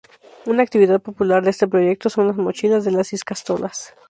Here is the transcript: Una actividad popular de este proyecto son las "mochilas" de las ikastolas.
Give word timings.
Una 0.47 0.63
actividad 0.63 0.99
popular 0.99 1.43
de 1.43 1.51
este 1.51 1.67
proyecto 1.67 2.09
son 2.09 2.25
las 2.25 2.35
"mochilas" 2.35 2.83
de 2.83 2.89
las 2.89 3.13
ikastolas. 3.13 3.93